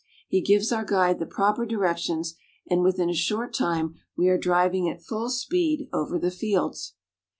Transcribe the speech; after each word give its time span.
He 0.27 0.41
gives 0.41 0.71
our 0.71 0.83
guide 0.83 1.19
the 1.19 1.27
proper 1.27 1.63
directions, 1.63 2.33
and 2.67 2.81
within 2.81 3.07
a 3.07 3.13
short 3.13 3.53
time 3.53 3.99
we 4.17 4.29
are 4.29 4.37
driving 4.39 4.89
at 4.89 5.03
full 5.03 5.29
speed 5.29 5.89
over 5.93 6.17
the 6.17 6.31
fields. 6.31 6.95